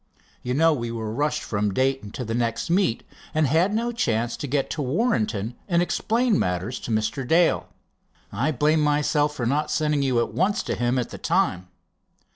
[0.41, 3.03] You know we were rushed from Dayton to the next meet,
[3.35, 7.21] and had no chance to get to Warrenton and explain matters to Mr.
[7.27, 7.69] Dale.
[8.31, 11.67] I blame myself for not sending you at, once to him at the time.